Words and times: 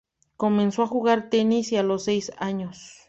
Comenzó 0.35 0.81
a 0.81 0.87
jugar 0.87 1.29
tenis 1.29 1.71
a 1.73 1.83
los 1.83 2.05
seis 2.05 2.31
años. 2.39 2.93